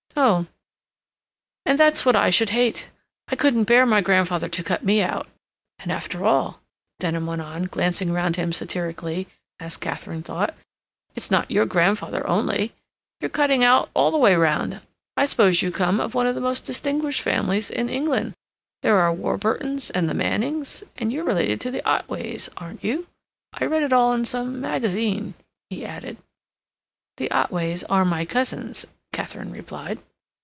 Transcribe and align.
"No. 0.13 0.45
And 1.65 1.79
that's 1.79 2.05
what 2.05 2.15
I 2.17 2.29
should 2.31 2.49
hate. 2.51 2.91
I 3.29 3.35
couldn't 3.37 3.63
bear 3.63 3.85
my 3.87 4.01
grandfather 4.01 4.49
to 4.49 4.63
cut 4.63 4.83
me 4.83 5.01
out. 5.01 5.27
And, 5.79 5.89
after 5.91 6.25
all," 6.25 6.59
Denham 6.99 7.25
went 7.25 7.41
on, 7.41 7.63
glancing 7.63 8.11
round 8.11 8.35
him 8.35 8.51
satirically, 8.53 9.27
as 9.59 9.77
Katharine 9.77 10.21
thought, 10.21 10.55
"it's 11.15 11.31
not 11.31 11.49
your 11.49 11.65
grandfather 11.65 12.27
only. 12.29 12.73
You're 13.21 13.29
cut 13.29 13.49
out 13.51 13.89
all 13.95 14.11
the 14.11 14.17
way 14.17 14.35
round. 14.35 14.81
I 15.17 15.25
suppose 15.25 15.61
you 15.63 15.71
come 15.71 15.99
of 16.01 16.13
one 16.13 16.27
of 16.27 16.35
the 16.35 16.41
most 16.41 16.65
distinguished 16.65 17.21
families 17.21 17.71
in 17.71 17.89
England. 17.89 18.35
There 18.83 18.99
are 18.99 19.15
the 19.15 19.19
Warburtons 19.21 19.89
and 19.91 20.07
the 20.09 20.13
Mannings—and 20.13 21.11
you're 21.11 21.23
related 21.23 21.59
to 21.61 21.71
the 21.71 21.87
Otways, 21.89 22.47
aren't 22.57 22.83
you? 22.83 23.07
I 23.53 23.63
read 23.65 23.81
it 23.81 23.93
all 23.93 24.11
in 24.13 24.25
some 24.25 24.59
magazine," 24.61 25.33
he 25.71 25.83
added. 25.85 26.17
"The 27.17 27.31
Otways 27.31 27.85
are 27.85 28.03
my 28.05 28.25
cousins," 28.25 28.85
Katharine 29.13 29.51
replied. 29.51 29.99